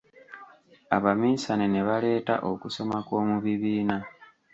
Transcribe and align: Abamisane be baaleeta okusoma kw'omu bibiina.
Abamisane 0.95 1.65
be 1.73 1.81
baaleeta 1.87 2.35
okusoma 2.51 2.97
kw'omu 3.07 3.35
bibiina. 3.43 3.97